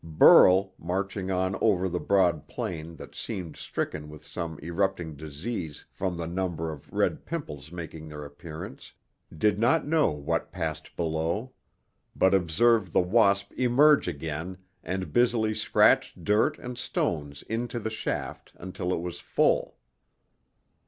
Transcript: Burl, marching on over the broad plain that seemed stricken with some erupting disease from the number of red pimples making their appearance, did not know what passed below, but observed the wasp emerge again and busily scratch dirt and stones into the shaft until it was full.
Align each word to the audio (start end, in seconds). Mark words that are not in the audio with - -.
Burl, 0.03 0.73
marching 0.79 1.29
on 1.29 1.55
over 1.61 1.87
the 1.87 1.99
broad 1.99 2.47
plain 2.47 2.95
that 2.95 3.13
seemed 3.13 3.55
stricken 3.55 4.09
with 4.09 4.25
some 4.25 4.57
erupting 4.63 5.15
disease 5.15 5.85
from 5.91 6.17
the 6.17 6.25
number 6.25 6.71
of 6.71 6.91
red 6.91 7.23
pimples 7.23 7.71
making 7.71 8.07
their 8.09 8.25
appearance, 8.25 8.93
did 9.31 9.59
not 9.59 9.85
know 9.85 10.09
what 10.09 10.51
passed 10.51 10.95
below, 10.95 11.53
but 12.15 12.33
observed 12.33 12.93
the 12.93 12.99
wasp 12.99 13.53
emerge 13.57 14.07
again 14.07 14.57
and 14.83 15.13
busily 15.13 15.53
scratch 15.53 16.15
dirt 16.23 16.57
and 16.57 16.79
stones 16.79 17.43
into 17.43 17.77
the 17.79 17.91
shaft 17.91 18.53
until 18.55 18.91
it 18.91 19.01
was 19.01 19.19
full. 19.19 19.77